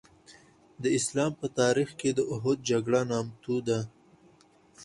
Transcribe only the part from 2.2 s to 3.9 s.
اوحد جګړه نامتو ده.